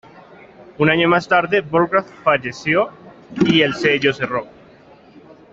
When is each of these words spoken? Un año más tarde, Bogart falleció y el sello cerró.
Un 0.79 0.89
año 0.89 1.07
más 1.07 1.27
tarde, 1.27 1.61
Bogart 1.61 2.07
falleció 2.23 2.89
y 3.45 3.61
el 3.61 3.75
sello 3.75 4.11
cerró. 4.11 4.47